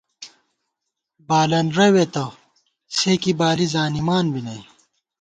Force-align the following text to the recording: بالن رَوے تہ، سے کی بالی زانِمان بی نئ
بالن 1.27 1.67
رَوے 1.77 2.05
تہ، 2.13 2.25
سے 2.97 3.11
کی 3.21 3.31
بالی 3.39 3.67
زانِمان 3.73 4.25
بی 4.33 4.41
نئ 4.45 4.61